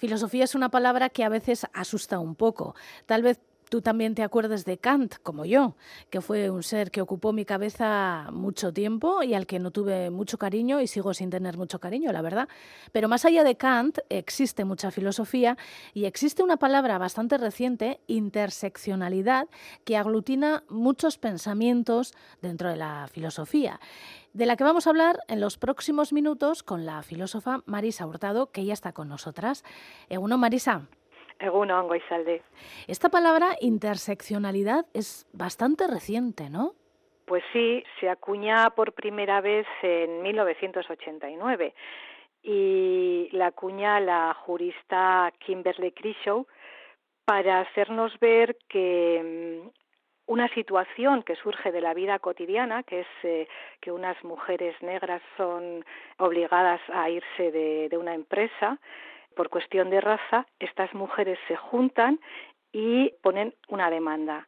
Filosofía 0.00 0.44
es 0.44 0.54
una 0.54 0.70
palabra 0.70 1.10
que 1.10 1.24
a 1.24 1.28
veces 1.28 1.66
asusta 1.74 2.18
un 2.20 2.34
poco. 2.34 2.74
Tal 3.04 3.22
vez 3.22 3.38
tú 3.68 3.82
también 3.82 4.14
te 4.14 4.22
acuerdes 4.22 4.64
de 4.64 4.78
Kant, 4.78 5.16
como 5.22 5.44
yo, 5.44 5.76
que 6.08 6.22
fue 6.22 6.48
un 6.48 6.62
ser 6.62 6.90
que 6.90 7.02
ocupó 7.02 7.34
mi 7.34 7.44
cabeza 7.44 8.28
mucho 8.32 8.72
tiempo 8.72 9.22
y 9.22 9.34
al 9.34 9.46
que 9.46 9.58
no 9.58 9.72
tuve 9.72 10.08
mucho 10.08 10.38
cariño 10.38 10.80
y 10.80 10.86
sigo 10.86 11.12
sin 11.12 11.28
tener 11.28 11.58
mucho 11.58 11.80
cariño, 11.80 12.12
la 12.12 12.22
verdad. 12.22 12.48
Pero 12.92 13.08
más 13.10 13.26
allá 13.26 13.44
de 13.44 13.58
Kant 13.58 13.98
existe 14.08 14.64
mucha 14.64 14.90
filosofía 14.90 15.58
y 15.92 16.06
existe 16.06 16.42
una 16.42 16.56
palabra 16.56 16.96
bastante 16.96 17.36
reciente, 17.36 18.00
interseccionalidad, 18.06 19.48
que 19.84 19.98
aglutina 19.98 20.64
muchos 20.70 21.18
pensamientos 21.18 22.14
dentro 22.40 22.70
de 22.70 22.76
la 22.76 23.06
filosofía 23.12 23.80
de 24.32 24.46
la 24.46 24.56
que 24.56 24.64
vamos 24.64 24.86
a 24.86 24.90
hablar 24.90 25.18
en 25.28 25.40
los 25.40 25.58
próximos 25.58 26.12
minutos 26.12 26.62
con 26.62 26.86
la 26.86 27.02
filósofa 27.02 27.62
Marisa 27.66 28.06
Hurtado, 28.06 28.50
que 28.52 28.64
ya 28.64 28.72
está 28.72 28.92
con 28.92 29.08
nosotras. 29.08 29.64
Eguno, 30.08 30.38
Marisa. 30.38 30.82
Eguno, 31.38 31.86
Goizalde. 31.86 32.42
Esta 32.86 33.08
palabra 33.08 33.56
interseccionalidad 33.60 34.86
es 34.92 35.26
bastante 35.32 35.86
reciente, 35.86 36.50
¿no? 36.50 36.74
Pues 37.24 37.42
sí, 37.52 37.82
se 38.00 38.08
acuña 38.08 38.70
por 38.70 38.92
primera 38.92 39.40
vez 39.40 39.66
en 39.82 40.22
1989 40.22 41.74
y 42.42 43.28
la 43.32 43.46
acuña 43.46 44.00
la 44.00 44.34
jurista 44.34 45.32
Kimberly 45.38 45.92
Crenshaw 45.92 46.46
para 47.24 47.60
hacernos 47.60 48.18
ver 48.18 48.56
que 48.68 49.62
mm, 49.64 49.79
una 50.30 50.46
situación 50.54 51.24
que 51.24 51.34
surge 51.34 51.72
de 51.72 51.80
la 51.80 51.92
vida 51.92 52.20
cotidiana, 52.20 52.84
que 52.84 53.00
es 53.00 53.06
eh, 53.24 53.48
que 53.80 53.90
unas 53.90 54.16
mujeres 54.22 54.80
negras 54.80 55.20
son 55.36 55.84
obligadas 56.18 56.80
a 56.92 57.10
irse 57.10 57.50
de, 57.50 57.98
una 57.98 58.14
empresa 58.14 58.78
por 59.34 59.48
cuestión 59.48 59.90
de 59.90 60.00
raza, 60.00 60.46
estas 60.60 60.94
mujeres 60.94 61.36
se 61.48 61.56
juntan 61.56 62.20
y 62.70 63.10
ponen 63.22 63.54
una 63.70 63.90
demanda. 63.90 64.46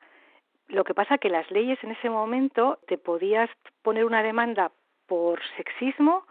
Lo 0.69 0.85
que 0.85 0.95
pasa 0.95 1.19
que 1.19 1.29
las 1.29 1.51
leyes 1.51 1.83
en 1.83 1.91
ese 1.91 2.09
momento 2.09 2.79
te 2.87 2.97
podías 2.97 3.51
poner 3.83 4.05
una 4.05 4.23
demanda 4.23 4.71
por 5.09 5.41
sexismo 5.57 6.25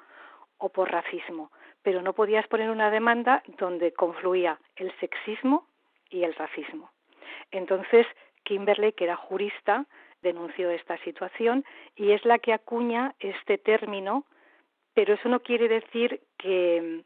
o 0.59 0.70
por 0.70 0.89
racismo, 0.89 1.52
pero 1.83 2.02
no 2.02 2.14
podías 2.14 2.48
poner 2.48 2.70
una 2.70 2.89
demanda 2.89 3.44
donde 3.58 3.92
confluía 3.92 4.59
el 4.78 4.98
sexismo 5.02 5.67
y 6.09 6.23
el 6.23 6.36
racismo. 6.36 6.89
Entonces, 7.52 8.08
Kimberley, 8.52 8.92
que 8.92 9.06
era 9.06 9.16
jurista, 9.16 9.86
denunció 10.22 10.70
esta 10.72 10.98
situación 11.06 11.64
y 11.96 12.12
es 12.12 12.26
la 12.26 12.38
que 12.38 12.52
acuña 12.52 13.16
este 13.22 13.58
término, 13.58 14.26
pero 14.94 15.14
eso 15.14 15.30
no 15.30 15.40
quiere 15.40 15.70
decir 15.70 16.20
que, 16.38 17.02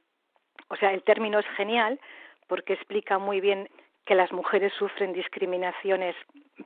o 0.70 0.76
sea, 0.76 0.92
el 0.92 1.04
término 1.04 1.38
es 1.38 1.46
genial 1.56 2.00
porque 2.48 2.73
explica 2.73 3.20
muy 3.20 3.42
bien 3.42 3.70
que 4.06 4.16
las 4.16 4.32
mujeres 4.32 4.73
sufren 4.73 5.14
discriminaciones, 5.14 6.16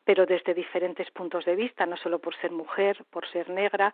pero 0.06 0.26
desde 0.26 0.54
diferentes 0.54 1.12
puntos 1.12 1.44
de 1.44 1.56
vista, 1.56 1.86
no 1.86 1.98
solo 1.98 2.20
por 2.20 2.36
ser 2.36 2.52
mujer, 2.52 3.04
por 3.10 3.28
ser 3.28 3.50
negra, 3.50 3.94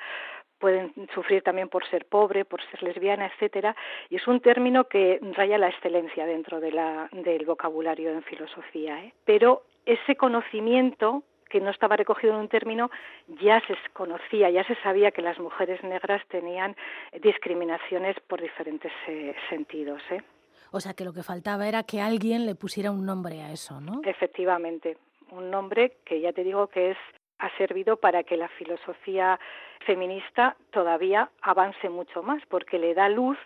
pueden 0.59 0.93
sufrir 1.15 1.41
también 1.41 1.69
por 1.69 1.87
ser 1.89 2.05
pobre, 2.05 2.45
por 2.45 2.61
ser 2.69 2.83
lesbiana, 2.83 3.25
etcétera, 3.27 3.75
y 4.09 4.17
es 4.17 4.27
un 4.27 4.39
término 4.39 4.85
que 4.85 5.19
raya 5.33 5.57
la 5.57 5.69
excelencia 5.69 6.27
dentro 6.27 6.59
de 6.59 6.71
la, 6.71 7.09
del 7.11 7.45
vocabulario 7.45 8.11
en 8.11 8.21
filosofía. 8.23 9.03
¿eh? 9.03 9.13
Pero 9.25 9.63
ese 9.85 10.15
conocimiento 10.15 11.23
que 11.49 11.61
no 11.61 11.69
estaba 11.69 11.95
recogido 11.95 12.33
en 12.33 12.39
un 12.39 12.49
término, 12.49 12.89
ya 13.41 13.61
se 13.67 13.75
conocía, 13.93 14.49
ya 14.49 14.63
se 14.65 14.75
sabía 14.81 15.11
que 15.11 15.21
las 15.21 15.39
mujeres 15.39 15.81
negras 15.83 16.21
tenían 16.27 16.75
discriminaciones 17.21 18.19
por 18.27 18.41
diferentes 18.41 18.91
eh, 19.07 19.35
sentidos. 19.49 20.01
¿eh? 20.09 20.21
O 20.71 20.79
sea, 20.79 20.93
que 20.93 21.05
lo 21.05 21.13
que 21.13 21.23
faltaba 21.23 21.67
era 21.67 21.83
que 21.83 22.01
alguien 22.01 22.45
le 22.45 22.55
pusiera 22.55 22.91
un 22.91 23.05
nombre 23.05 23.41
a 23.41 23.51
eso, 23.51 23.79
¿no? 23.79 24.01
Efectivamente, 24.03 24.97
un 25.31 25.49
nombre 25.49 25.97
que 26.03 26.19
ya 26.19 26.33
te 26.33 26.43
digo 26.43 26.67
que 26.67 26.91
es 26.91 26.97
ha 27.37 27.49
servido 27.57 27.97
para 27.97 28.23
que 28.23 28.37
la 28.37 28.47
filosofía 28.47 29.39
feminista 29.85 30.55
todavía 30.71 31.29
avance 31.41 31.89
mucho 31.89 32.23
más, 32.23 32.41
porque 32.49 32.79
le 32.79 32.93
da 32.93 33.09
luz 33.09 33.37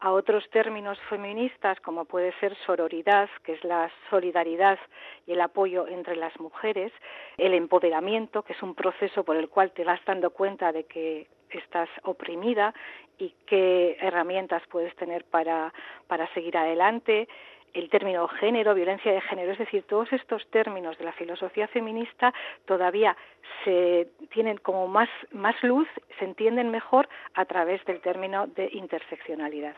a 0.00 0.12
otros 0.12 0.48
términos 0.50 0.98
feministas 1.08 1.80
como 1.80 2.04
puede 2.04 2.32
ser 2.40 2.56
sororidad, 2.66 3.28
que 3.42 3.52
es 3.52 3.64
la 3.64 3.90
solidaridad 4.10 4.78
y 5.26 5.32
el 5.32 5.40
apoyo 5.40 5.86
entre 5.88 6.16
las 6.16 6.38
mujeres, 6.38 6.92
el 7.36 7.54
empoderamiento, 7.54 8.42
que 8.42 8.52
es 8.52 8.62
un 8.62 8.74
proceso 8.74 9.24
por 9.24 9.36
el 9.36 9.48
cual 9.48 9.72
te 9.72 9.84
vas 9.84 10.00
dando 10.04 10.30
cuenta 10.30 10.72
de 10.72 10.84
que 10.84 11.26
estás 11.50 11.88
oprimida 12.04 12.74
y 13.18 13.34
qué 13.46 13.96
herramientas 14.00 14.62
puedes 14.70 14.94
tener 14.96 15.24
para, 15.24 15.72
para 16.06 16.32
seguir 16.34 16.56
adelante, 16.56 17.28
el 17.74 17.90
término 17.90 18.26
género, 18.28 18.74
violencia 18.74 19.12
de 19.12 19.20
género, 19.20 19.52
es 19.52 19.58
decir, 19.58 19.84
todos 19.84 20.12
estos 20.12 20.46
términos 20.50 20.98
de 20.98 21.04
la 21.04 21.12
filosofía 21.12 21.68
feminista 21.68 22.32
todavía 22.66 23.16
se 23.64 24.08
tienen 24.30 24.58
como 24.58 24.88
más, 24.88 25.08
más 25.32 25.54
luz, 25.62 25.88
se 26.18 26.24
entienden 26.24 26.70
mejor 26.70 27.08
a 27.34 27.44
través 27.44 27.84
del 27.84 28.00
término 28.00 28.46
de 28.46 28.70
interseccionalidad. 28.72 29.74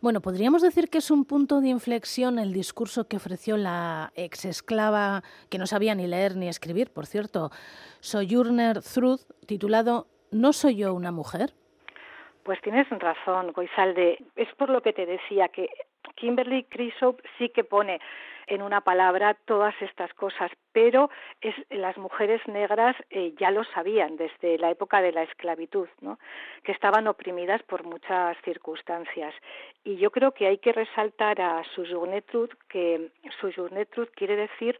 Bueno, 0.00 0.22
podríamos 0.22 0.62
decir 0.62 0.88
que 0.88 0.98
es 0.98 1.10
un 1.10 1.26
punto 1.26 1.60
de 1.60 1.68
inflexión 1.68 2.38
el 2.38 2.54
discurso 2.54 3.06
que 3.06 3.18
ofreció 3.18 3.58
la 3.58 4.12
ex 4.14 4.46
esclava, 4.46 5.22
que 5.50 5.58
no 5.58 5.66
sabía 5.66 5.94
ni 5.94 6.06
leer 6.06 6.36
ni 6.36 6.48
escribir, 6.48 6.90
por 6.90 7.04
cierto, 7.04 7.50
Sojourner 8.00 8.80
Truth, 8.80 9.20
titulado 9.46 10.06
¿No 10.32 10.54
soy 10.54 10.76
yo 10.76 10.94
una 10.94 11.12
mujer? 11.12 11.50
Pues 12.44 12.60
tienes 12.62 12.88
razón, 12.88 13.52
Goizalde. 13.52 14.16
Es 14.36 14.48
por 14.54 14.70
lo 14.70 14.80
que 14.80 14.94
te 14.94 15.04
decía 15.04 15.48
que 15.48 15.68
Kimberly 16.16 16.64
Crisop 16.64 17.20
sí 17.38 17.48
que 17.48 17.64
pone 17.64 18.00
en 18.50 18.62
una 18.62 18.80
palabra 18.80 19.34
todas 19.44 19.74
estas 19.80 20.12
cosas, 20.14 20.50
pero 20.72 21.08
es, 21.40 21.54
las 21.70 21.96
mujeres 21.96 22.46
negras 22.48 22.96
eh, 23.08 23.32
ya 23.38 23.52
lo 23.52 23.62
sabían 23.64 24.16
desde 24.16 24.58
la 24.58 24.70
época 24.70 25.00
de 25.00 25.12
la 25.12 25.22
esclavitud, 25.22 25.88
¿no? 26.00 26.18
que 26.64 26.72
estaban 26.72 27.06
oprimidas 27.06 27.62
por 27.62 27.84
muchas 27.84 28.36
circunstancias. 28.42 29.32
Y 29.84 29.96
yo 29.96 30.10
creo 30.10 30.32
que 30.32 30.48
hay 30.48 30.58
que 30.58 30.72
resaltar 30.72 31.40
a 31.40 31.62
su 31.74 31.86
que 32.68 33.10
su 33.40 33.50
quiere 34.14 34.36
decir 34.36 34.78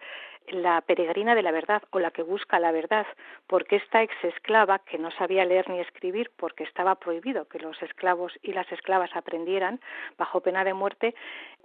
la 0.48 0.80
peregrina 0.80 1.34
de 1.34 1.42
la 1.42 1.52
verdad 1.52 1.82
o 1.90 1.98
la 1.98 2.10
que 2.10 2.22
busca 2.22 2.58
la 2.58 2.72
verdad, 2.72 3.06
porque 3.46 3.76
esta 3.76 4.02
ex 4.02 4.12
esclava 4.24 4.80
que 4.80 4.98
no 4.98 5.10
sabía 5.12 5.44
leer 5.44 5.68
ni 5.68 5.80
escribir 5.80 6.30
porque 6.36 6.64
estaba 6.64 6.96
prohibido 6.96 7.46
que 7.46 7.58
los 7.58 7.80
esclavos 7.82 8.32
y 8.42 8.52
las 8.52 8.70
esclavas 8.72 9.10
aprendieran 9.14 9.80
bajo 10.18 10.40
pena 10.40 10.64
de 10.64 10.74
muerte, 10.74 11.14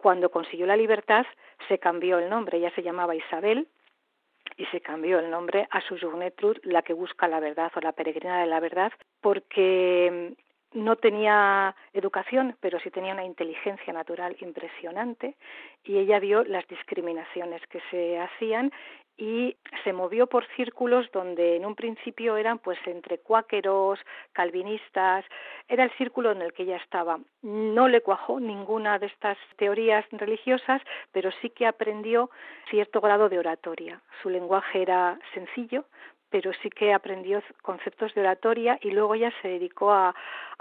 cuando 0.06 0.30
consiguió 0.30 0.68
la 0.68 0.78
libertad 0.78 1.26
se 1.68 1.80
cambió 1.80 2.20
el 2.20 2.30
nombre, 2.30 2.60
ella 2.60 2.72
se 2.76 2.84
llamaba 2.84 3.16
Isabel 3.16 3.68
y 4.56 4.64
se 4.68 4.80
cambió 4.80 5.18
el 5.18 5.32
nombre 5.32 5.68
a 5.72 5.82
su 5.82 5.96
Truth, 5.96 6.60
la 6.62 6.84
que 6.84 6.94
busca 6.94 7.28
la 7.28 7.40
verdad 7.40 7.72
o 7.76 7.80
la 7.80 7.92
peregrina 7.92 8.40
de 8.42 8.46
la 8.46 8.60
verdad, 8.60 8.92
porque 9.20 10.36
no 10.74 10.96
tenía 10.98 11.76
educación, 11.92 12.56
pero 12.60 12.80
sí 12.82 12.92
tenía 12.92 13.14
una 13.14 13.26
inteligencia 13.26 13.92
natural 13.94 14.38
impresionante 14.42 15.38
y 15.84 15.98
ella 15.98 16.20
vio 16.20 16.44
las 16.44 16.68
discriminaciones 16.68 17.66
que 17.66 17.82
se 17.90 18.20
hacían 18.20 18.72
y 19.18 19.56
se 19.84 19.94
movió 19.94 20.28
por 20.28 20.46
círculos 20.56 21.10
donde 21.12 21.56
en 21.56 21.66
un 21.66 21.76
principio 21.76 22.38
eran 22.38 22.60
pues 22.60 22.78
entre 22.86 23.20
cuáqueros, 23.20 24.00
calvinistas, 24.34 25.24
era 25.68 25.84
el 25.86 25.92
círculo 25.92 26.32
en 26.32 26.42
el 26.42 26.54
que 26.54 26.64
ella 26.64 26.78
estaba. 26.78 27.20
No 27.42 27.88
le 27.88 28.02
cuajó 28.02 28.40
ninguna 28.40 29.00
de 29.00 29.08
estas 29.08 29.38
teorías 29.58 30.06
religiosas, 30.12 30.82
pero 31.12 31.32
sí 31.42 31.50
que 31.50 31.66
aprendió 31.66 32.30
cierto 32.70 33.00
grado 33.00 33.30
de 33.30 33.40
oratoria. 33.40 34.02
Su 34.22 34.30
lenguaje 34.30 34.82
era 34.82 35.18
sencillo, 35.34 35.86
pero 36.36 36.52
sí 36.62 36.70
que 36.70 36.92
aprendió 36.92 37.42
conceptos 37.62 38.14
de 38.14 38.20
oratoria 38.20 38.78
y 38.82 38.92
luego 38.92 39.16
ya 39.16 39.32
se 39.42 39.48
dedicó 39.48 39.94
a, 39.94 40.14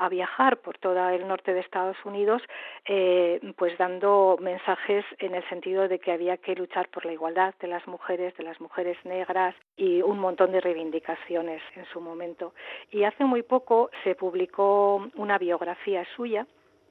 viajar 0.09 0.59
por 0.59 0.79
todo 0.79 1.09
el 1.09 1.27
norte 1.27 1.53
de 1.53 1.61
Estados 1.61 1.97
Unidos, 2.05 2.43
eh, 2.85 3.41
pues 3.57 3.77
dando 3.77 4.37
mensajes 4.41 5.05
en 5.19 5.35
el 5.35 5.49
sentido 5.49 5.89
de 5.89 5.99
que 5.99 6.13
había 6.13 6.37
que 6.37 6.55
luchar 6.55 6.89
por 6.91 7.05
la 7.05 7.13
igualdad 7.13 7.55
de 7.61 7.67
las 7.67 7.85
mujeres, 7.89 8.37
de 8.37 8.45
las 8.45 8.61
mujeres 8.61 8.97
negras 9.05 9.57
y 9.77 10.01
un 10.03 10.21
montón 10.21 10.53
de 10.53 10.61
reivindicaciones 10.61 11.61
en 11.75 11.87
su 11.87 12.01
momento. 12.01 12.55
Y 12.93 13.03
hace 13.03 13.25
muy 13.25 13.43
poco 13.43 13.91
se 14.05 14.15
publicó 14.15 15.09
una 15.17 15.39
biografía 15.39 16.05
suya, 16.15 16.47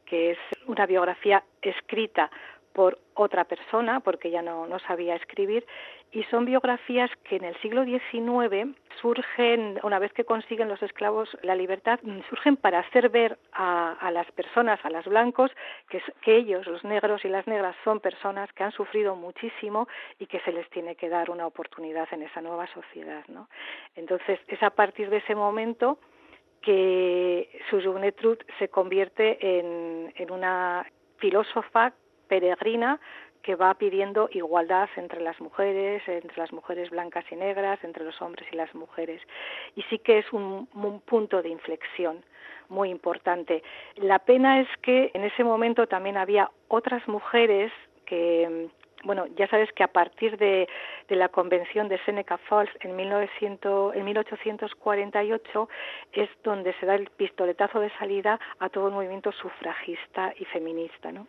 que 0.05 0.31
es 0.31 0.37
una 0.67 0.85
biografía 0.85 1.41
escrita 1.61 2.29
por 2.73 2.97
otra 3.13 3.45
persona, 3.45 3.99
porque 3.99 4.31
ya 4.31 4.41
no, 4.41 4.67
no 4.67 4.79
sabía 4.79 5.15
escribir, 5.15 5.65
y 6.11 6.23
son 6.25 6.45
biografías 6.45 7.09
que 7.23 7.37
en 7.37 7.43
el 7.43 7.59
siglo 7.61 7.83
XIX 7.85 8.75
surgen, 9.01 9.79
una 9.81 9.97
vez 9.97 10.13
que 10.13 10.25
consiguen 10.25 10.67
los 10.67 10.81
esclavos 10.83 11.27
la 11.41 11.55
libertad, 11.55 11.99
surgen 12.29 12.55
para 12.55 12.79
hacer 12.79 13.09
ver 13.09 13.39
a, 13.51 14.11
las 14.11 14.31
personas, 14.31 14.79
a 14.85 14.91
los 14.91 15.05
blancos, 15.05 15.51
que, 15.89 16.01
que, 16.21 16.35
ellos, 16.35 16.67
los 16.67 16.83
negros 16.83 17.25
y 17.25 17.29
las 17.29 17.47
negras, 17.47 17.75
son 17.83 17.99
personas 17.99 18.51
que 18.53 18.63
han 18.63 18.71
sufrido 18.71 19.15
muchísimo 19.15 19.87
y 20.19 20.27
que 20.27 20.39
se 20.41 20.51
les 20.51 20.69
tiene 20.69 20.95
que 20.95 21.09
dar 21.09 21.31
una 21.31 21.47
oportunidad 21.47 22.07
en 22.11 22.21
esa 22.21 22.41
nueva 22.41 22.67
sociedad. 22.67 23.23
¿no? 23.27 23.49
Entonces, 23.95 24.39
es 24.47 24.61
a 24.61 24.69
partir 24.69 25.09
de 25.09 25.17
ese 25.17 25.33
momento 25.33 25.97
que 26.61 27.59
Susan 27.69 28.13
Truth 28.13 28.43
se 28.59 28.69
convierte 28.69 29.59
en, 29.59 30.13
en 30.15 30.31
una 30.31 30.85
filósofa 31.17 31.93
peregrina 32.33 32.99
que 33.43 33.55
va 33.55 33.75
pidiendo 33.75 34.27
igualdad 34.31 34.89
entre 34.95 35.21
las 35.21 35.39
mujeres, 35.39 36.01
entre 36.07 36.35
las 36.37 36.51
mujeres 36.51 36.89
blancas 36.89 37.25
y 37.29 37.35
negras, 37.35 37.77
entre 37.83 38.03
los 38.03 38.19
hombres 38.23 38.47
y 38.51 38.55
las 38.55 38.73
mujeres. 38.73 39.21
Y 39.75 39.83
sí 39.83 39.99
que 39.99 40.17
es 40.17 40.33
un, 40.33 40.67
un 40.73 40.99
punto 41.01 41.43
de 41.43 41.49
inflexión 41.49 42.23
muy 42.69 42.89
importante. 42.89 43.61
La 43.97 44.17
pena 44.19 44.61
es 44.61 44.67
que 44.81 45.11
en 45.13 45.23
ese 45.25 45.43
momento 45.43 45.85
también 45.85 46.17
había 46.17 46.49
otras 46.69 47.07
mujeres 47.07 47.71
que 48.05 48.69
bueno, 49.03 49.27
ya 49.35 49.47
sabes 49.47 49.71
que 49.73 49.83
a 49.83 49.89
partir 49.89 50.37
de, 50.37 50.67
la 51.09 51.29
convención 51.29 51.89
de 51.89 51.99
Seneca 52.05 52.37
Falls 52.37 52.71
en, 52.79 52.95
1900, 52.95 53.95
en 53.95 54.05
1848 54.05 55.69
es 56.13 56.29
donde 56.43 56.73
se 56.79 56.85
da 56.85 56.95
el 56.95 57.09
pistoletazo 57.09 57.79
de 57.79 57.91
salida 57.99 58.39
a 58.59 58.69
todo 58.69 58.87
el 58.87 58.93
movimiento 58.93 59.31
sufragista 59.31 60.33
y 60.39 60.45
feminista, 60.45 61.11
¿no? 61.11 61.27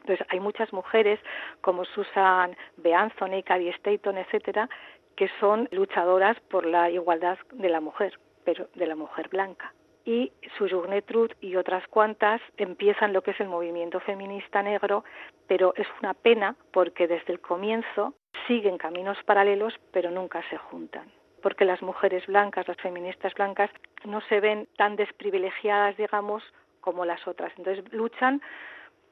Entonces 0.00 0.26
hay 0.30 0.40
muchas 0.40 0.72
mujeres 0.72 1.20
como 1.60 1.84
Susan 1.84 2.56
B. 2.76 2.94
Anthony, 2.94 3.42
Caddy 3.44 3.68
Staton, 3.68 4.18
etcétera, 4.18 4.68
que 5.16 5.28
son 5.40 5.68
luchadoras 5.72 6.38
por 6.48 6.66
la 6.66 6.90
igualdad 6.90 7.38
de 7.52 7.68
la 7.68 7.80
mujer, 7.80 8.18
pero 8.44 8.68
de 8.74 8.86
la 8.86 8.96
mujer 8.96 9.28
blanca 9.28 9.72
y 10.04 10.32
su 10.56 10.66
Truth 11.06 11.32
y 11.40 11.56
otras 11.56 11.86
cuantas 11.88 12.40
empiezan 12.56 13.12
lo 13.12 13.22
que 13.22 13.32
es 13.32 13.40
el 13.40 13.48
movimiento 13.48 14.00
feminista 14.00 14.62
negro, 14.62 15.04
pero 15.46 15.74
es 15.76 15.86
una 16.00 16.14
pena 16.14 16.56
porque 16.72 17.06
desde 17.06 17.32
el 17.32 17.40
comienzo 17.40 18.14
siguen 18.46 18.78
caminos 18.78 19.18
paralelos, 19.24 19.74
pero 19.92 20.10
nunca 20.10 20.42
se 20.50 20.56
juntan. 20.56 21.10
Porque 21.42 21.64
las 21.64 21.80
mujeres 21.82 22.26
blancas, 22.26 22.68
las 22.68 22.76
feministas 22.78 23.32
blancas, 23.34 23.70
no 24.04 24.20
se 24.22 24.40
ven 24.40 24.68
tan 24.76 24.96
desprivilegiadas, 24.96 25.96
digamos, 25.96 26.42
como 26.80 27.04
las 27.04 27.26
otras. 27.26 27.52
Entonces 27.56 27.84
luchan 27.92 28.42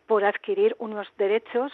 por 0.09 0.25
adquirir 0.25 0.75
unos 0.81 1.07
derechos 1.19 1.71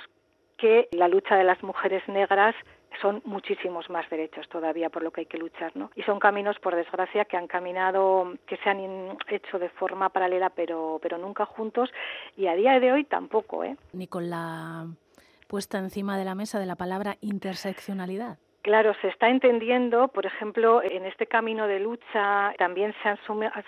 que 0.58 0.88
la 0.92 1.08
lucha 1.08 1.36
de 1.36 1.44
las 1.44 1.62
mujeres 1.62 2.06
negras 2.08 2.54
son 3.00 3.22
muchísimos 3.24 3.88
más 3.90 4.08
derechos 4.10 4.48
todavía 4.48 4.90
por 4.90 5.02
lo 5.02 5.10
que 5.10 5.22
hay 5.22 5.26
que 5.26 5.38
luchar, 5.38 5.72
¿no? 5.74 5.90
Y 5.96 6.02
son 6.02 6.18
caminos, 6.18 6.58
por 6.60 6.76
desgracia, 6.76 7.24
que 7.24 7.36
han 7.36 7.46
caminado, 7.46 8.34
que 8.46 8.56
se 8.58 8.68
han 8.68 9.16
hecho 9.28 9.58
de 9.58 9.68
forma 9.70 10.10
paralela, 10.10 10.50
pero, 10.50 10.98
pero 11.02 11.18
nunca 11.18 11.46
juntos, 11.46 11.90
y 12.36 12.46
a 12.46 12.54
día 12.54 12.78
de 12.78 12.92
hoy 12.92 13.04
tampoco, 13.04 13.64
¿eh? 13.64 13.76
Ni 13.92 14.06
con 14.06 14.30
la 14.30 14.86
puesta 15.48 15.78
encima 15.78 16.18
de 16.18 16.24
la 16.24 16.34
mesa 16.34 16.58
de 16.58 16.66
la 16.66 16.76
palabra 16.76 17.16
interseccionalidad. 17.20 18.38
Claro, 18.64 18.94
se 19.02 19.08
está 19.08 19.28
entendiendo, 19.28 20.08
por 20.08 20.24
ejemplo, 20.24 20.82
en 20.82 21.04
este 21.04 21.26
camino 21.26 21.66
de 21.66 21.80
lucha 21.80 22.54
también 22.56 22.94
se 23.02 23.10
han 23.10 23.18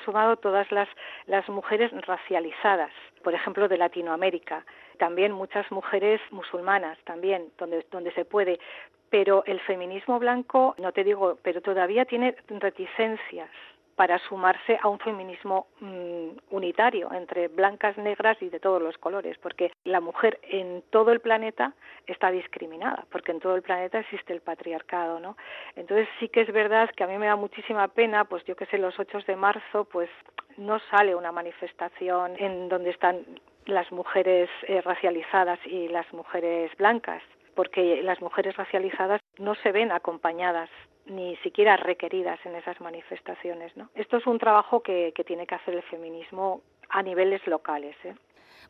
sumado 0.06 0.36
todas 0.38 0.72
las, 0.72 0.88
las 1.26 1.46
mujeres 1.50 1.92
racializadas, 2.06 2.90
por 3.22 3.34
ejemplo, 3.34 3.68
de 3.68 3.76
Latinoamérica 3.76 4.64
también 4.96 5.32
muchas 5.32 5.70
mujeres 5.70 6.18
musulmanas 6.30 6.96
también 7.04 7.50
donde 7.58 7.84
donde 7.90 8.10
se 8.12 8.24
puede 8.24 8.58
pero 9.10 9.44
el 9.44 9.60
feminismo 9.60 10.18
blanco, 10.18 10.74
no 10.78 10.90
te 10.92 11.04
digo, 11.04 11.36
pero 11.42 11.60
todavía 11.60 12.06
tiene 12.06 12.34
reticencias 12.48 13.50
para 13.96 14.18
sumarse 14.18 14.78
a 14.80 14.88
un 14.88 14.98
feminismo 14.98 15.66
mm, 15.80 16.28
unitario 16.50 17.12
entre 17.12 17.48
blancas, 17.48 17.96
negras 17.96 18.36
y 18.40 18.50
de 18.50 18.60
todos 18.60 18.80
los 18.80 18.96
colores, 18.98 19.36
porque 19.38 19.72
la 19.84 20.00
mujer 20.00 20.38
en 20.42 20.82
todo 20.90 21.12
el 21.12 21.20
planeta 21.20 21.72
está 22.06 22.30
discriminada, 22.30 23.06
porque 23.10 23.32
en 23.32 23.40
todo 23.40 23.56
el 23.56 23.62
planeta 23.62 23.98
existe 23.98 24.32
el 24.32 24.42
patriarcado, 24.42 25.18
¿no? 25.18 25.36
Entonces 25.74 26.08
sí 26.20 26.28
que 26.28 26.42
es 26.42 26.52
verdad 26.52 26.90
que 26.94 27.04
a 27.04 27.06
mí 27.06 27.16
me 27.18 27.26
da 27.26 27.36
muchísima 27.36 27.88
pena, 27.88 28.26
pues 28.26 28.44
yo 28.44 28.54
que 28.54 28.66
sé, 28.66 28.78
los 28.78 28.98
8 28.98 29.20
de 29.26 29.36
marzo, 29.36 29.84
pues 29.84 30.10
no 30.58 30.78
sale 30.90 31.14
una 31.14 31.32
manifestación 31.32 32.34
en 32.38 32.68
donde 32.68 32.90
están 32.90 33.24
las 33.64 33.90
mujeres 33.90 34.48
eh, 34.68 34.80
racializadas 34.82 35.58
y 35.66 35.88
las 35.88 36.10
mujeres 36.12 36.70
blancas 36.76 37.22
porque 37.56 38.02
las 38.02 38.20
mujeres 38.20 38.54
racializadas 38.56 39.20
no 39.38 39.54
se 39.56 39.72
ven 39.72 39.90
acompañadas 39.90 40.70
ni 41.06 41.36
siquiera 41.36 41.76
requeridas 41.76 42.38
en 42.44 42.54
esas 42.54 42.80
manifestaciones. 42.80 43.76
¿no? 43.76 43.88
Esto 43.94 44.18
es 44.18 44.26
un 44.26 44.38
trabajo 44.38 44.82
que, 44.82 45.12
tiene 45.26 45.46
que 45.46 45.54
hacer 45.54 45.74
el 45.74 45.82
feminismo 45.84 46.62
a 46.88 47.02
niveles 47.02 47.46
locales. 47.46 47.96
¿eh? 48.04 48.14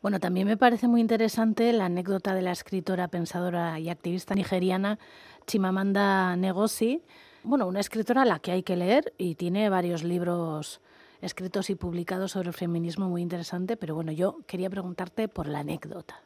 Bueno, 0.01 0.19
también 0.19 0.47
me 0.47 0.57
parece 0.57 0.87
muy 0.87 1.01
interesante 1.01 1.73
la 1.73 1.85
anécdota 1.85 2.33
de 2.33 2.41
la 2.41 2.51
escritora, 2.51 3.07
pensadora 3.07 3.79
y 3.79 3.89
activista 3.89 4.35
nigeriana 4.35 4.97
Chimamanda 5.45 6.35
Ngozi. 6.35 7.01
Bueno, 7.43 7.67
una 7.67 7.79
escritora 7.79 8.23
a 8.23 8.25
la 8.25 8.39
que 8.39 8.51
hay 8.51 8.63
que 8.63 8.75
leer 8.75 9.13
y 9.17 9.35
tiene 9.35 9.69
varios 9.69 10.03
libros 10.03 10.81
escritos 11.21 11.69
y 11.69 11.75
publicados 11.75 12.31
sobre 12.31 12.49
el 12.49 12.53
feminismo 12.53 13.07
muy 13.07 13.21
interesante, 13.21 13.77
pero 13.77 13.95
bueno, 13.95 14.11
yo 14.11 14.37
quería 14.47 14.69
preguntarte 14.69 15.27
por 15.27 15.47
la 15.47 15.59
anécdota. 15.59 16.21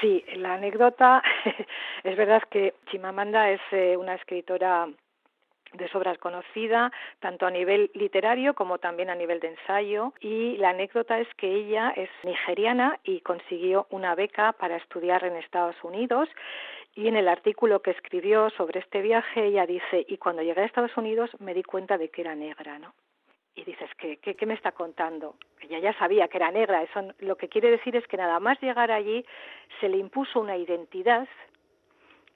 Sí, 0.00 0.24
la 0.36 0.54
anécdota 0.54 1.22
es 2.04 2.16
verdad 2.16 2.42
que 2.50 2.74
Chimamanda 2.90 3.50
es 3.50 3.60
eh, 3.72 3.96
una 3.96 4.14
escritora 4.14 4.88
de 5.76 5.88
sobras 5.88 6.18
conocida, 6.18 6.92
tanto 7.20 7.46
a 7.46 7.50
nivel 7.50 7.90
literario 7.94 8.54
como 8.54 8.78
también 8.78 9.10
a 9.10 9.14
nivel 9.14 9.40
de 9.40 9.48
ensayo. 9.48 10.12
Y 10.20 10.56
la 10.58 10.70
anécdota 10.70 11.18
es 11.18 11.28
que 11.34 11.48
ella 11.48 11.92
es 11.96 12.10
nigeriana 12.24 12.98
y 13.04 13.20
consiguió 13.20 13.86
una 13.90 14.14
beca 14.14 14.52
para 14.52 14.76
estudiar 14.76 15.24
en 15.24 15.36
Estados 15.36 15.76
Unidos. 15.82 16.28
Y 16.94 17.08
en 17.08 17.16
el 17.16 17.28
artículo 17.28 17.82
que 17.82 17.90
escribió 17.90 18.50
sobre 18.50 18.80
este 18.80 19.02
viaje, 19.02 19.46
ella 19.46 19.66
dice, 19.66 20.04
y 20.08 20.16
cuando 20.16 20.42
llegué 20.42 20.62
a 20.62 20.64
Estados 20.66 20.96
Unidos 20.96 21.30
me 21.40 21.54
di 21.54 21.62
cuenta 21.62 21.98
de 21.98 22.08
que 22.08 22.22
era 22.22 22.34
negra, 22.34 22.78
¿no? 22.78 22.94
y 23.56 23.64
dices, 23.64 23.88
¿qué, 23.96 24.18
qué, 24.18 24.34
qué 24.34 24.44
me 24.44 24.52
está 24.52 24.72
contando? 24.72 25.36
Ella 25.62 25.78
ya 25.78 25.98
sabía 25.98 26.28
que 26.28 26.36
era 26.36 26.50
negra, 26.50 26.82
eso 26.82 27.00
lo 27.20 27.36
que 27.36 27.48
quiere 27.48 27.70
decir 27.70 27.96
es 27.96 28.06
que 28.06 28.18
nada 28.18 28.38
más 28.38 28.60
llegar 28.60 28.90
allí 28.90 29.24
se 29.80 29.88
le 29.88 29.96
impuso 29.96 30.40
una 30.40 30.58
identidad 30.58 31.26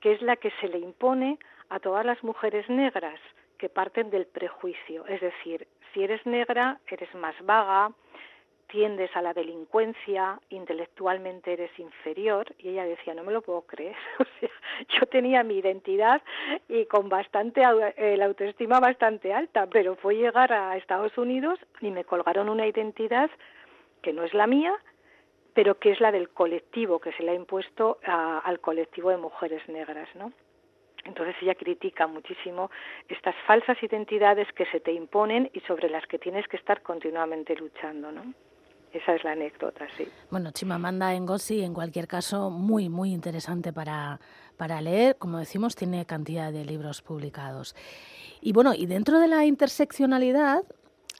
que 0.00 0.12
es 0.12 0.22
la 0.22 0.36
que 0.36 0.50
se 0.60 0.68
le 0.68 0.78
impone 0.78 1.38
a 1.70 1.80
todas 1.80 2.04
las 2.04 2.22
mujeres 2.22 2.68
negras 2.68 3.18
que 3.58 3.68
parten 3.68 4.10
del 4.10 4.26
prejuicio, 4.26 5.06
es 5.06 5.20
decir, 5.20 5.66
si 5.92 6.02
eres 6.02 6.24
negra 6.26 6.80
eres 6.86 7.14
más 7.14 7.34
vaga, 7.44 7.92
tiendes 8.68 9.14
a 9.16 9.22
la 9.22 9.34
delincuencia, 9.34 10.40
intelectualmente 10.48 11.52
eres 11.52 11.76
inferior, 11.78 12.54
y 12.58 12.70
ella 12.70 12.84
decía, 12.84 13.14
no 13.14 13.24
me 13.24 13.32
lo 13.32 13.42
puedo 13.42 13.62
creer, 13.62 13.96
o 14.18 14.24
sea, 14.38 14.50
yo 14.88 15.06
tenía 15.06 15.42
mi 15.42 15.58
identidad 15.58 16.22
y 16.68 16.86
con 16.86 17.08
bastante, 17.08 17.62
la 17.62 18.24
autoestima 18.24 18.80
bastante 18.80 19.32
alta, 19.32 19.66
pero 19.66 19.96
fue 19.96 20.16
llegar 20.16 20.52
a 20.52 20.76
Estados 20.76 21.16
Unidos 21.18 21.58
y 21.80 21.90
me 21.90 22.04
colgaron 22.04 22.48
una 22.48 22.66
identidad 22.66 23.30
que 24.02 24.12
no 24.12 24.24
es 24.24 24.34
la 24.34 24.46
mía, 24.46 24.74
pero 25.52 25.78
que 25.78 25.90
es 25.90 26.00
la 26.00 26.12
del 26.12 26.30
colectivo, 26.30 27.00
que 27.00 27.12
se 27.12 27.22
le 27.22 27.32
ha 27.32 27.34
impuesto 27.34 27.98
al 28.04 28.60
colectivo 28.60 29.10
de 29.10 29.16
mujeres 29.16 29.68
negras, 29.68 30.08
¿no? 30.14 30.32
Entonces 31.04 31.34
ella 31.40 31.54
critica 31.54 32.06
muchísimo 32.06 32.70
estas 33.08 33.34
falsas 33.46 33.82
identidades 33.82 34.48
que 34.52 34.66
se 34.66 34.80
te 34.80 34.92
imponen 34.92 35.50
y 35.52 35.60
sobre 35.60 35.88
las 35.88 36.06
que 36.06 36.18
tienes 36.18 36.46
que 36.48 36.56
estar 36.56 36.82
continuamente 36.82 37.54
luchando, 37.56 38.12
¿no? 38.12 38.34
Esa 38.92 39.14
es 39.14 39.22
la 39.22 39.32
anécdota, 39.32 39.86
sí. 39.96 40.08
Bueno, 40.30 40.50
Chimamanda 40.50 41.16
Ngozi, 41.18 41.62
en 41.62 41.74
cualquier 41.74 42.08
caso, 42.08 42.50
muy, 42.50 42.88
muy 42.88 43.12
interesante 43.12 43.72
para, 43.72 44.18
para 44.56 44.80
leer. 44.80 45.16
Como 45.16 45.38
decimos, 45.38 45.76
tiene 45.76 46.04
cantidad 46.06 46.52
de 46.52 46.64
libros 46.64 47.00
publicados. 47.00 47.76
Y 48.40 48.52
bueno, 48.52 48.74
y 48.74 48.86
dentro 48.86 49.20
de 49.20 49.28
la 49.28 49.44
interseccionalidad, 49.44 50.64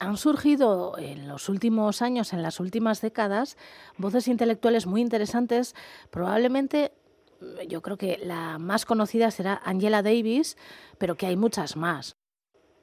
han 0.01 0.17
surgido 0.17 0.97
en 0.97 1.27
los 1.27 1.47
últimos 1.47 2.01
años, 2.01 2.33
en 2.33 2.41
las 2.41 2.59
últimas 2.59 3.01
décadas, 3.01 3.55
voces 3.97 4.27
intelectuales 4.27 4.85
muy 4.85 4.99
interesantes. 4.99 5.75
Probablemente, 6.09 6.91
yo 7.67 7.81
creo 7.81 7.97
que 7.97 8.17
la 8.21 8.57
más 8.59 8.85
conocida 8.85 9.31
será 9.31 9.61
Angela 9.63 10.01
Davis, 10.01 10.57
pero 10.99 11.15
que 11.15 11.25
hay 11.25 11.37
muchas 11.37 11.75
más. 11.75 12.15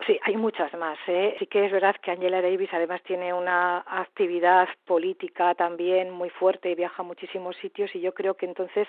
Sí, 0.07 0.19
hay 0.23 0.37
muchas 0.37 0.73
más. 0.75 0.99
¿eh? 1.07 1.37
Sí 1.39 1.47
que 1.47 1.67
es 1.67 1.73
verdad 1.73 1.97
que 2.03 2.11
Angela 2.11 2.41
Davis 2.41 2.71
además 2.73 3.03
tiene 3.03 3.33
una 3.33 3.85
actividad 3.87 4.69
política 4.87 5.55
también 5.55 6.11
muy 6.11 6.31
fuerte 6.31 6.71
y 6.71 6.75
viaja 6.75 7.03
a 7.03 7.05
muchísimos 7.05 7.57
sitios 7.57 7.95
y 7.95 8.01
yo 8.01 8.15
creo 8.15 8.35
que 8.35 8.47
entonces 8.47 8.89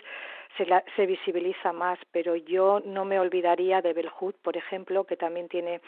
se, 0.57 0.65
la, 0.65 0.83
se 0.95 1.05
visibiliza 1.05 1.73
más. 1.73 1.99
Pero 2.11 2.35
yo 2.35 2.81
no 2.85 3.05
me 3.05 3.19
olvidaría 3.19 3.81
de 3.81 3.93
Bell 3.93 4.09
Hood, 4.09 4.35
por 4.41 4.55
ejemplo, 4.55 5.03
que 5.03 5.17
también 5.17 5.49
tiene 5.49 5.81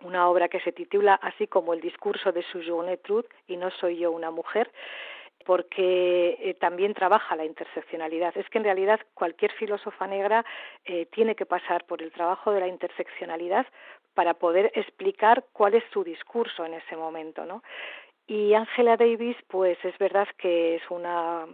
una 0.00 0.28
obra 0.28 0.48
que 0.48 0.60
se 0.60 0.72
titula 0.72 1.14
así 1.14 1.46
como 1.46 1.74
El 1.74 1.80
discurso 1.80 2.32
de 2.32 2.42
su 2.42 2.60
truth 3.04 3.26
y 3.46 3.56
no 3.56 3.70
soy 3.70 3.98
yo 3.98 4.10
una 4.10 4.30
mujer 4.30 4.72
porque 5.44 6.38
eh, 6.40 6.54
también 6.54 6.94
trabaja 6.94 7.36
la 7.36 7.44
interseccionalidad. 7.44 8.36
Es 8.36 8.48
que 8.48 8.58
en 8.58 8.64
realidad 8.64 9.00
cualquier 9.14 9.52
filósofa 9.52 10.06
negra 10.06 10.44
eh, 10.84 11.06
tiene 11.06 11.34
que 11.34 11.46
pasar 11.46 11.84
por 11.84 12.02
el 12.02 12.12
trabajo 12.12 12.52
de 12.52 12.60
la 12.60 12.68
interseccionalidad 12.68 13.66
para 14.14 14.34
poder 14.34 14.70
explicar 14.74 15.44
cuál 15.52 15.74
es 15.74 15.84
su 15.92 16.04
discurso 16.04 16.64
en 16.64 16.74
ese 16.74 16.96
momento, 16.96 17.46
¿no? 17.46 17.62
Y 18.26 18.54
Angela 18.54 18.96
Davis, 18.96 19.36
pues 19.48 19.78
es 19.84 19.96
verdad 19.98 20.28
que 20.38 20.76
es 20.76 20.82
una 20.90 21.46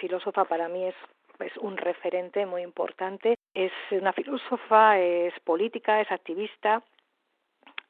filósofa, 0.00 0.44
para 0.44 0.68
mí 0.68 0.84
es, 0.84 0.94
es 1.40 1.56
un 1.58 1.76
referente 1.76 2.44
muy 2.46 2.62
importante. 2.62 3.36
Es 3.54 3.72
una 3.90 4.12
filósofa, 4.12 4.98
es 4.98 5.32
política, 5.40 6.00
es 6.00 6.10
activista, 6.10 6.82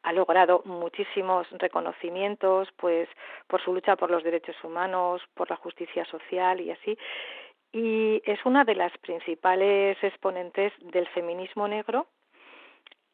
ha 0.08 0.12
logrado 0.12 0.62
muchísimos 0.64 1.46
reconocimientos 1.58 2.68
pues 2.76 3.10
por 3.46 3.62
su 3.62 3.74
lucha 3.74 3.94
por 3.94 4.10
los 4.10 4.24
derechos 4.24 4.56
humanos, 4.64 5.20
por 5.34 5.50
la 5.50 5.56
justicia 5.56 6.04
social 6.06 6.62
y 6.62 6.70
así. 6.70 6.96
y 7.72 8.22
es 8.24 8.38
una 8.46 8.64
de 8.64 8.74
las 8.74 8.96
principales 8.98 10.02
exponentes 10.02 10.72
del 10.80 11.06
feminismo 11.08 11.68
negro 11.68 12.06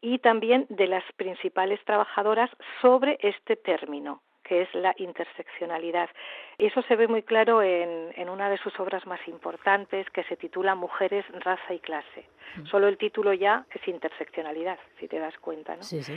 y 0.01 0.21
también 0.21 0.67
de 0.69 0.87
las 0.87 1.03
principales 1.17 1.81
trabajadoras 1.85 2.51
sobre 2.81 3.19
este 3.21 3.57
término, 3.57 4.23
que 4.45 4.63
es 4.63 4.69
la 4.75 4.95
interseccionalidad. 4.99 6.11
Y 6.59 6.67
eso 6.67 6.83
se 6.83 6.95
ve 6.95 7.09
muy 7.09 7.23
claro 7.23 7.63
en, 7.63 8.13
en, 8.15 8.29
una 8.29 8.51
de 8.51 8.59
sus 8.59 8.79
obras 8.79 9.07
más 9.07 9.27
importantes, 9.27 10.09
que 10.11 10.23
se 10.25 10.37
titula 10.37 10.75
Mujeres, 10.75 11.25
Raza 11.41 11.73
y 11.73 11.81
Clase. 11.81 12.27
Mm. 12.57 12.67
Solo 12.67 12.87
el 12.87 12.99
título 12.99 13.33
ya 13.33 13.65
es 13.71 13.89
interseccionalidad, 13.89 14.79
si 15.01 15.09
te 15.09 15.19
das 15.19 15.37
cuenta. 15.39 15.75
¿no? 15.75 15.83
Sí, 15.83 16.03
sí. 16.03 16.15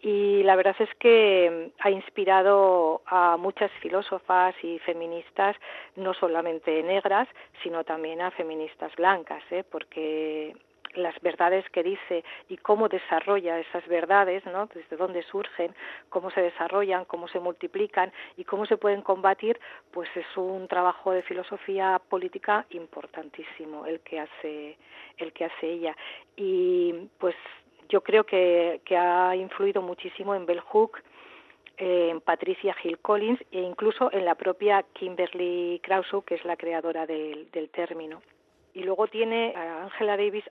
Y 0.00 0.42
la 0.42 0.56
verdad 0.56 0.76
es 0.78 0.94
que 0.98 1.72
ha 1.80 1.90
inspirado 1.90 3.02
a 3.06 3.36
muchas 3.36 3.70
filósofas 3.80 4.54
y 4.62 4.78
feministas, 4.80 5.56
no 5.96 6.12
solamente 6.14 6.82
negras, 6.82 7.28
sino 7.62 7.82
también 7.82 8.20
a 8.20 8.30
feministas 8.30 8.94
blancas, 8.94 9.42
¿eh? 9.50 9.64
porque 9.68 10.54
las 10.96 11.18
verdades 11.20 11.68
que 11.70 11.82
dice 11.82 12.24
y 12.48 12.56
cómo 12.56 12.88
desarrolla 12.88 13.58
esas 13.58 13.86
verdades, 13.86 14.44
¿no? 14.46 14.66
Desde 14.66 14.96
dónde 14.96 15.22
surgen, 15.22 15.74
cómo 16.08 16.30
se 16.30 16.42
desarrollan, 16.42 17.04
cómo 17.04 17.28
se 17.28 17.40
multiplican 17.40 18.12
y 18.36 18.44
cómo 18.44 18.66
se 18.66 18.76
pueden 18.76 19.02
combatir, 19.02 19.60
pues 19.92 20.08
es 20.16 20.26
un 20.36 20.68
trabajo 20.68 21.12
de 21.12 21.22
filosofía 21.22 22.00
política 22.08 22.66
importantísimo 22.70 23.86
el 23.86 24.00
que 24.00 24.20
hace 24.20 24.78
el 25.18 25.32
que 25.32 25.44
hace 25.46 25.66
ella 25.66 25.96
y 26.36 27.08
pues 27.18 27.34
yo 27.88 28.00
creo 28.02 28.24
que, 28.24 28.80
ha 28.96 29.36
influido 29.36 29.82
muchísimo 29.82 30.34
en 30.34 30.46
Bell 30.46 30.60
Hook 30.60 31.02
en 31.78 32.22
Patricia 32.22 32.74
Hill 32.82 32.98
Collins 32.98 33.40
e 33.50 33.60
incluso 33.60 34.10
en 34.10 34.24
la 34.24 34.34
propia 34.34 34.82
Kimberly 34.94 35.78
Krause, 35.82 36.24
que 36.24 36.36
es 36.36 36.44
la 36.46 36.56
creadora 36.56 37.06
del, 37.06 37.50
del 37.50 37.68
término. 37.68 38.22
Y 38.72 38.82
luego 38.82 39.06
tiene 39.08 39.52
a 39.54 39.82
Angela 39.82 40.16
Davis 40.16 40.44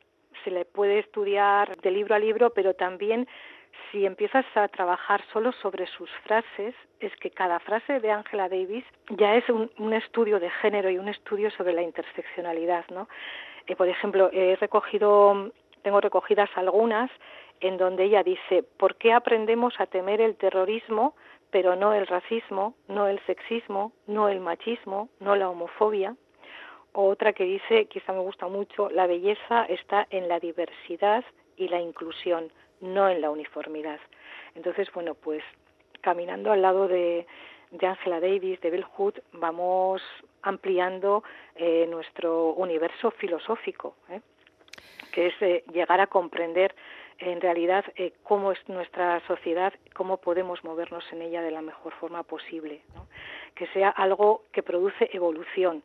se 0.43 0.51
le 0.51 0.65
puede 0.65 0.99
estudiar 0.99 1.75
de 1.77 1.91
libro 1.91 2.15
a 2.15 2.19
libro, 2.19 2.51
pero 2.51 2.73
también 2.73 3.27
si 3.91 4.05
empiezas 4.05 4.45
a 4.55 4.67
trabajar 4.67 5.23
solo 5.31 5.51
sobre 5.53 5.87
sus 5.87 6.09
frases, 6.23 6.73
es 6.99 7.15
que 7.17 7.31
cada 7.31 7.59
frase 7.59 7.99
de 7.99 8.11
Angela 8.11 8.49
Davis 8.49 8.85
ya 9.09 9.35
es 9.35 9.43
un, 9.49 9.93
estudio 9.93 10.39
de 10.39 10.49
género 10.49 10.89
y 10.89 10.97
un 10.97 11.07
estudio 11.07 11.51
sobre 11.51 11.73
la 11.73 11.81
interseccionalidad, 11.81 12.85
¿no? 12.89 13.07
Eh, 13.67 13.75
por 13.75 13.87
ejemplo, 13.87 14.29
he 14.31 14.55
recogido, 14.57 15.51
tengo 15.85 16.01
recogidas 16.01 16.49
algunas 16.55 17.11
en 17.59 17.77
donde 17.77 18.05
ella 18.05 18.23
dice, 18.23 18.63
¿por 18.63 18.95
qué 18.95 19.13
aprendemos 19.13 19.79
a 19.79 19.85
temer 19.85 20.19
el 20.19 20.35
terrorismo, 20.35 21.13
pero 21.51 21.75
no 21.75 21.93
el 21.93 22.07
racismo, 22.07 22.73
no 22.87 23.07
el 23.07 23.19
sexismo, 23.27 23.91
no 24.07 24.27
el 24.27 24.39
machismo, 24.39 25.09
no 25.19 25.35
la 25.35 25.47
homofobia? 25.47 26.15
otra 26.93 27.33
que 27.33 27.43
dice, 27.43 27.85
quizá 27.85 28.13
me 28.13 28.19
gusta 28.19 28.47
mucho, 28.47 28.89
la 28.89 29.05
belleza 29.05 29.65
está 29.65 30.07
en 30.09 30.27
la 30.27 30.39
diversidad 30.39 31.23
y 31.57 31.67
la 31.67 31.79
inclusión, 31.81 32.51
no 32.79 33.07
en 33.09 33.19
la 33.21 33.29
uniformidad. 33.29 33.99
Entonces, 34.55 34.89
bueno, 34.93 35.13
pues 35.13 35.43
caminando 36.01 36.51
al 36.53 36.61
lado 36.61 36.87
de, 36.87 37.27
de 37.69 37.85
Angela 37.85 38.21
Davis, 38.21 38.59
de 38.61 38.71
Bill 38.71 38.85
Hood, 38.85 39.15
vamos 39.33 40.01
ampliando 40.41 41.23
eh, 41.55 41.85
nuestro 41.89 42.53
universo 42.53 43.11
filosófico, 43.11 43.97
¿eh? 44.09 44.21
Que 45.15 45.27
es 45.27 45.41
eh, 45.41 45.63
llegar 45.71 46.01
a 46.01 46.07
comprender 46.07 46.75
en 47.19 47.39
realidad 47.39 47.85
cómo 48.23 48.51
es 48.51 48.59
nuestra 48.67 49.21
sociedad, 49.25 49.73
cómo 49.93 50.17
podemos 50.17 50.61
movernos 50.65 51.05
en 51.13 51.21
ella 51.21 51.41
de 51.41 51.51
la 51.51 51.61
mejor 51.61 51.93
forma 51.93 52.23
posible, 52.23 52.81
que 53.55 53.67
sea 53.67 53.87
algo 53.87 54.43
que 54.51 54.61
produce 54.61 55.09
evolución, 55.13 55.81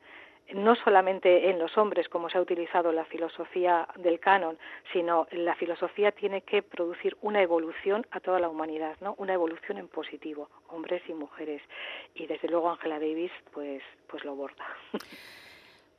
no 0.53 0.75
solamente 0.75 1.49
en 1.49 1.61
los 1.61 1.79
hombres, 1.79 2.09
como 2.09 2.29
se 2.29 2.39
ha 2.39 2.41
utilizado 2.41 2.91
la 2.91 3.05
filosofía 3.05 3.87
del 3.95 4.19
canon, 4.19 4.59
sino 4.93 5.29
la 5.31 5.55
filosofía 5.55 6.11
tiene 6.11 6.41
que 6.41 6.63
producir 6.63 7.17
una 7.23 7.41
evolución 7.41 8.05
a 8.11 8.19
toda 8.19 8.41
la 8.41 8.49
humanidad, 8.49 8.97
¿no? 9.01 9.15
Una 9.19 9.35
evolución 9.35 9.79
en 9.79 9.87
positivo, 9.87 10.51
hombres 10.67 11.03
y 11.07 11.15
mujeres. 11.15 11.63
Y 12.17 12.27
desde 12.27 12.49
luego 12.49 12.69
Angela 12.69 12.99
Davis, 12.99 13.31
pues, 13.53 13.85
pues 14.09 14.25
lo 14.25 14.35
borda. 14.35 14.67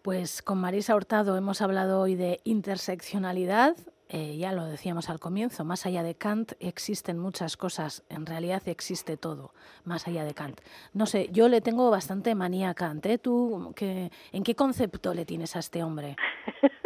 Pues 0.01 0.41
con 0.41 0.57
Marisa 0.57 0.95
Hurtado 0.95 1.37
hemos 1.37 1.61
hablado 1.61 2.01
hoy 2.01 2.15
de 2.15 2.41
interseccionalidad, 2.43 3.75
eh, 4.09 4.35
ya 4.35 4.51
lo 4.51 4.65
decíamos 4.65 5.09
al 5.09 5.19
comienzo, 5.19 5.63
más 5.63 5.85
allá 5.85 6.01
de 6.01 6.15
Kant 6.15 6.53
existen 6.59 7.19
muchas 7.19 7.55
cosas, 7.55 8.01
en 8.09 8.25
realidad 8.25 8.63
existe 8.65 9.15
todo, 9.15 9.53
más 9.83 10.07
allá 10.07 10.23
de 10.23 10.33
Kant. 10.33 10.59
No 10.93 11.05
sé, 11.05 11.29
yo 11.31 11.49
le 11.49 11.61
tengo 11.61 11.91
bastante 11.91 12.33
manía 12.33 12.71
a 12.71 12.73
Kant, 12.73 13.05
¿eh? 13.05 13.19
¿Tú 13.19 13.73
qué, 13.75 14.11
en 14.31 14.41
qué 14.41 14.55
concepto 14.55 15.13
le 15.13 15.23
tienes 15.23 15.55
a 15.55 15.59
este 15.59 15.83
hombre? 15.83 16.15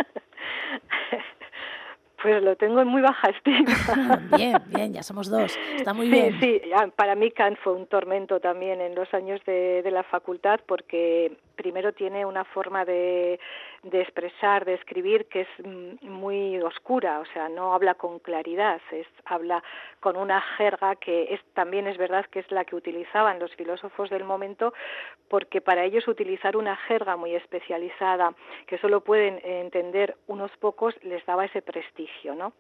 Pues 2.26 2.42
lo 2.42 2.56
tengo 2.56 2.82
en 2.82 2.88
muy 2.88 3.04
baja 3.04 3.30
estima. 3.30 4.20
bien, 4.36 4.58
bien, 4.70 4.94
ya 4.94 5.04
somos 5.04 5.30
dos. 5.30 5.56
Está 5.76 5.94
muy 5.94 6.10
bien. 6.10 6.40
Sí, 6.40 6.60
para 6.96 7.14
mí 7.14 7.30
Kant 7.30 7.60
fue 7.60 7.74
un 7.74 7.86
tormento 7.86 8.40
también 8.40 8.82
en 8.82 8.96
los 8.96 9.14
años 9.14 9.40
de, 9.46 9.84
de 9.84 9.92
la 9.92 10.02
facultad 10.02 10.60
porque 10.66 11.38
primero 11.56 11.94
tiene 11.94 12.26
una 12.26 12.44
forma 12.44 12.84
de, 12.86 13.40
de, 13.84 14.02
expresar, 14.02 14.66
de 14.66 14.74
escribir 14.74 15.28
que 15.28 15.42
es 15.42 15.48
mm, 15.64 16.08
muy 16.10 16.60
oscura, 16.62 17.20
o 17.20 17.26
sea, 17.26 17.50
no 17.50 17.74
habla 17.74 17.96
con 17.96 18.20
claridad, 18.20 18.82
es, 18.92 19.08
habla 19.26 19.64
con 20.00 20.18
una 20.18 20.42
jerga 20.42 20.96
que 20.96 21.34
es, 21.34 21.42
también 21.54 21.88
es 21.88 21.98
verdad 21.98 22.26
que 22.26 22.40
es 22.40 22.52
la 22.52 22.66
que 22.66 22.76
utilizaban 22.76 23.40
los 23.40 23.56
filósofos 23.56 24.10
del 24.10 24.24
momento, 24.24 24.74
porque 25.30 25.62
para 25.62 25.86
ellos 25.86 26.08
utilizar 26.08 26.58
una 26.58 26.76
jerga 26.76 27.16
muy 27.16 27.36
especializada 27.36 28.34
que 28.68 28.78
solo 28.78 29.02
pueden 29.02 29.40
entender 29.44 30.18
unos 30.28 30.52
pocos 30.58 30.94
les 31.04 31.26
daba 31.26 31.46
ese 31.46 31.62
prestigio 31.62 32.15
¿no? 32.24 32.54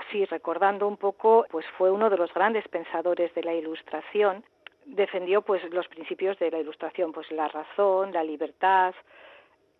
Así, 0.00 0.24
recordando 0.24 0.88
un 0.88 0.96
poco, 0.96 1.46
pues 1.50 1.64
fue 1.78 1.90
uno 1.90 2.10
de 2.10 2.16
los 2.16 2.32
grandes 2.34 2.66
pensadores 2.68 3.32
de 3.34 3.42
la 3.42 3.54
Ilustración. 3.54 4.44
Defendió, 4.84 5.42
pues, 5.42 5.62
los 5.72 5.86
principios 5.88 6.38
de 6.38 6.50
la 6.50 6.58
Ilustración, 6.58 7.12
pues, 7.12 7.30
la 7.30 7.48
razón, 7.48 8.12
la 8.12 8.24
libertad, 8.24 8.94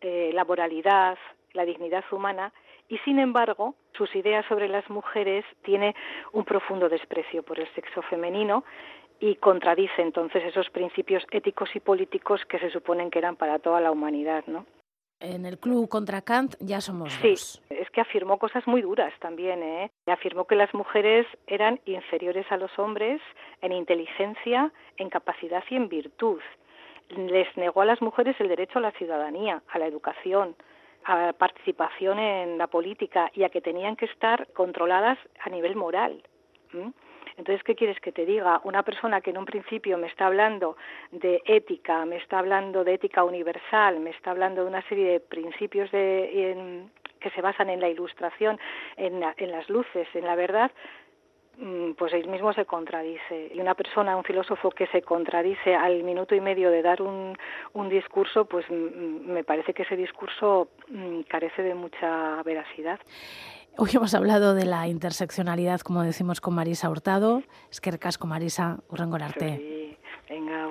eh, 0.01 0.31
la 0.33 0.45
moralidad, 0.45 1.19
la 1.53 1.65
dignidad 1.65 2.05
humana, 2.13 2.53
y 2.89 2.99
sin 2.99 3.19
embargo, 3.19 3.75
sus 3.97 4.15
ideas 4.15 4.45
sobre 4.47 4.69
las 4.69 4.89
mujeres 4.91 5.45
tiene 5.63 5.95
un 6.33 6.45
profundo 6.45 6.89
desprecio 6.89 7.43
por 7.43 7.59
el 7.59 7.67
sexo 7.75 8.03
femenino 8.03 8.65
y 9.19 9.37
contradice 9.37 10.03
entonces 10.03 10.45
esos 10.45 10.71
principios 10.71 11.25
éticos 11.31 11.75
y 11.75 11.81
políticos 11.81 12.45
que 12.45 12.59
se 12.59 12.71
suponen 12.71 13.11
que 13.11 13.19
eran 13.19 13.37
para 13.37 13.59
toda 13.59 13.81
la 13.81 13.91
humanidad, 13.91 14.45
¿no? 14.47 14.67
En 15.21 15.47
el 15.47 15.59
club 15.59 15.89
contra 15.89 16.21
Kant 16.21 16.57
ya 16.61 16.83
somos 16.83 17.11
sí, 17.23 17.35
es 17.71 17.91
que 17.91 18.01
afirmó 18.03 18.39
cosas 18.39 18.67
muy 18.67 18.83
duras 18.83 19.15
también. 19.21 19.63
¿eh? 19.63 19.91
Afirmó 20.07 20.47
que 20.47 20.57
las 20.57 20.73
mujeres 20.75 21.27
eran 21.47 21.81
inferiores 21.87 22.45
a 22.51 22.59
los 22.59 22.71
hombres 22.79 23.23
en 23.63 23.73
inteligencia, 23.73 24.71
en 24.99 25.09
capacidad 25.09 25.65
y 25.71 25.77
en 25.77 25.89
virtud. 25.89 26.41
Les 27.17 27.57
negó 27.57 27.81
a 27.81 27.87
las 27.87 28.03
mujeres 28.03 28.37
el 28.41 28.49
derecho 28.49 28.79
a 28.79 28.83
la 28.83 28.91
ciudadanía, 28.93 29.63
a 29.69 29.79
la 29.79 29.87
educación, 29.87 30.55
a 31.05 31.27
la 31.27 31.33
participación 31.33 32.19
en 32.19 32.59
la 32.59 32.67
política 32.67 33.31
y 33.33 33.45
a 33.45 33.49
que 33.49 33.63
tenían 33.63 33.97
que 33.97 34.07
estar 34.07 34.49
controladas 34.53 35.19
a 35.41 35.49
nivel 35.49 35.77
moral. 35.77 36.23
Entonces, 37.37 37.63
¿qué 37.65 37.75
quieres 37.75 38.01
que 38.01 38.13
te 38.13 38.25
diga? 38.25 38.61
Una 38.65 38.83
persona 38.83 39.21
que 39.21 39.31
en 39.31 39.39
un 39.39 39.45
principio 39.45 39.99
me 39.99 40.07
está 40.07 40.27
hablando 40.27 40.77
de 41.11 41.43
ética, 41.45 42.05
me 42.07 42.17
está 42.17 42.39
hablando 42.39 42.83
de 42.83 42.95
ética 42.95 43.25
universal, 43.25 44.01
me 44.01 44.11
está 44.11 44.31
hablando 44.31 44.63
de 44.63 44.69
una 44.69 44.83
serie 44.89 45.13
de 45.13 45.21
principios 45.21 45.91
de, 45.91 46.89
que 47.21 47.31
se 47.31 47.43
basan 47.43 47.69
en 47.69 47.81
la 47.81 47.89
ilustración, 47.89 48.59
en, 48.97 49.23
en 49.37 49.51
las 49.51 49.69
luces, 49.69 50.09
en 50.15 50.25
la 50.25 50.35
verdad, 50.35 50.71
mm, 51.59 51.93
pues 51.93 52.15
él 52.15 52.27
mismo 52.29 52.55
se 52.55 52.65
contradice. 52.65 53.51
Y 53.55 53.61
una 53.61 53.75
persona, 53.75 54.17
un 54.17 54.25
filósofo 54.25 54.71
que 54.71 54.87
se 54.87 55.03
contradice 55.03 55.75
al 55.75 56.05
minuto 56.05 56.35
y 56.35 56.41
medio 56.41 56.71
de 56.71 56.81
dar 56.81 57.03
un, 57.03 57.37
un 57.75 57.89
discurso, 57.91 58.47
pues 58.47 58.65
mm, 58.71 59.31
me 59.31 59.45
parece 59.45 59.75
que 59.75 59.83
ese 59.83 59.97
discurso 59.97 60.69
mm, 60.89 61.21
carece 61.23 61.63
de 61.63 61.75
mucha 61.75 62.43
veracidad. 62.45 62.99
Hoy 63.79 63.91
hemos 63.93 64.15
hablado 64.15 64.55
de 64.55 64.65
la 64.65 64.89
interseccionalidad, 64.89 65.81
como 65.81 66.03
decimos 66.03 66.41
con 66.41 66.55
Marisa 66.55 66.89
Hurtado. 66.89 67.43
Es 67.71 67.83
que 67.83 67.91
recasco, 67.91 68.27
Marisa, 68.27 68.79
urrengorarte. 68.89 69.57
Sí, 69.59 69.99
venga, 70.31 70.67